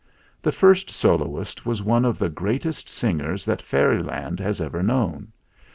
The 0.41 0.51
first 0.51 0.89
soloist 0.89 1.63
was 1.63 1.83
one 1.83 2.05
of 2.05 2.17
the 2.17 2.27
greatest 2.27 2.89
singers 2.89 3.45
that 3.45 3.61
Fairyland 3.61 4.39
has 4.39 4.59
ever 4.59 4.81
known. 4.81 5.31